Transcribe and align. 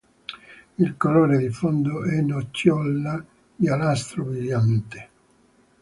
Il 0.79 0.95
colore 0.97 1.37
di 1.37 1.49
fondo 1.51 2.03
è 2.03 2.19
nocciola-giallastro 2.21 4.23
brillante. 4.23 5.09